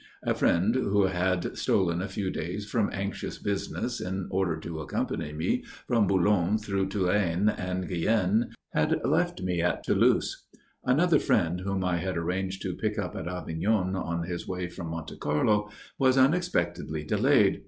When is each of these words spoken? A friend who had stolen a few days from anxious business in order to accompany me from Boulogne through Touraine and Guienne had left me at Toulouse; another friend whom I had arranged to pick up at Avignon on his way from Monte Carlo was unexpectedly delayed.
A 0.23 0.33
friend 0.33 0.73
who 0.73 1.03
had 1.03 1.55
stolen 1.55 2.01
a 2.01 2.07
few 2.07 2.31
days 2.31 2.65
from 2.65 2.89
anxious 2.91 3.37
business 3.37 4.01
in 4.01 4.25
order 4.31 4.59
to 4.61 4.79
accompany 4.79 5.31
me 5.31 5.63
from 5.85 6.07
Boulogne 6.07 6.57
through 6.57 6.87
Touraine 6.89 7.49
and 7.49 7.87
Guienne 7.87 8.49
had 8.73 8.99
left 9.05 9.43
me 9.43 9.61
at 9.61 9.83
Toulouse; 9.83 10.47
another 10.83 11.19
friend 11.19 11.59
whom 11.59 11.83
I 11.83 11.97
had 11.97 12.17
arranged 12.17 12.63
to 12.63 12.73
pick 12.73 12.97
up 12.97 13.15
at 13.15 13.27
Avignon 13.27 13.95
on 13.95 14.23
his 14.23 14.47
way 14.47 14.67
from 14.69 14.87
Monte 14.87 15.17
Carlo 15.17 15.69
was 15.99 16.17
unexpectedly 16.17 17.03
delayed. 17.03 17.59